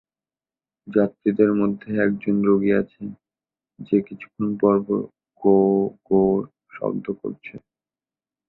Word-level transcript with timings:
যাত্রীদের 0.87 1.51
মধ্যে 1.53 1.89
একজন 2.05 2.35
রোগী 2.43 2.71
আছে, 2.81 3.03
যে 3.79 3.97
কিছুক্ষণ 4.07 4.49
পরপর 4.61 4.99
গো-গোঁ 5.41 6.33
শব্দ 6.71 7.05
করছে। 7.21 7.53